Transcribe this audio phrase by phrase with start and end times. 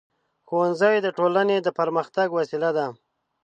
[0.47, 2.87] ښوونځی د ټولنې د پرمختګ وسیله ده.